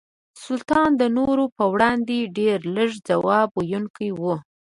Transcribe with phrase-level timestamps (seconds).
[0.43, 4.35] سلطان د نورو په وړاندې ډېر لږ ځواب ویونکي وو.